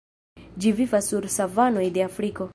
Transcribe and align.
Ĝi 0.63 0.71
vivas 0.79 1.11
sur 1.13 1.29
savanoj 1.37 1.89
de 1.99 2.09
Afriko. 2.13 2.49